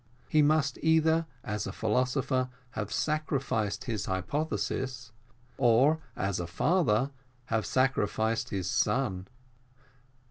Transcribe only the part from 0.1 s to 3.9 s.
He must either, as a philosopher, have sacrificed